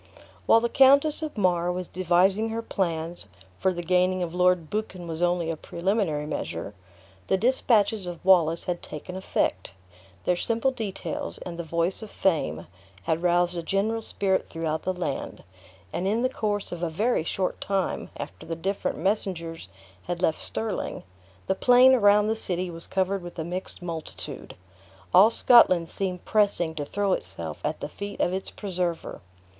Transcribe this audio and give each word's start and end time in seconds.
While 0.47 0.61
the 0.61 0.67
Countess 0.67 1.21
of 1.21 1.37
Mar 1.37 1.71
was 1.71 1.87
devising 1.87 2.49
her 2.49 2.63
plans 2.63 3.27
(for 3.59 3.71
the 3.71 3.83
gaining 3.83 4.23
of 4.23 4.33
Lord 4.33 4.67
Buchan 4.71 5.07
was 5.07 5.21
only 5.21 5.51
a 5.51 5.55
preliminary 5.55 6.25
measure), 6.25 6.73
the 7.27 7.37
dispatches 7.37 8.07
of 8.07 8.25
Wallace 8.25 8.63
had 8.63 8.81
taken 8.81 9.15
effect. 9.15 9.73
Their 10.25 10.37
simple 10.37 10.71
details, 10.71 11.37
and 11.37 11.55
the 11.59 11.63
voice 11.63 12.01
of 12.01 12.09
fame, 12.09 12.65
had 13.03 13.21
roused 13.21 13.55
a 13.55 13.61
general 13.61 14.01
spirit 14.01 14.49
throughout 14.49 14.81
the 14.81 14.93
land; 14.95 15.43
and 15.93 16.07
in 16.07 16.23
the 16.23 16.29
course 16.29 16.71
of 16.71 16.81
a 16.81 16.89
very 16.89 17.23
short 17.23 17.61
time 17.61 18.09
after 18.17 18.43
the 18.47 18.55
different 18.55 18.97
messengers 18.97 19.69
had 20.05 20.19
left 20.19 20.41
Stirling, 20.41 21.03
the 21.45 21.53
plain 21.53 21.93
around 21.93 22.25
the 22.25 22.35
city 22.35 22.71
was 22.71 22.87
covered 22.87 23.21
with 23.21 23.37
a 23.37 23.43
mixed 23.43 23.83
multitude. 23.83 24.55
All 25.13 25.29
Scotland 25.29 25.89
seemed 25.89 26.25
pressing 26.25 26.73
to 26.73 26.85
throw 26.85 27.13
itself 27.13 27.59
at 27.63 27.81
the 27.81 27.87
feet 27.87 28.19
of 28.19 28.33
its 28.33 28.49
preserver. 28.49 29.21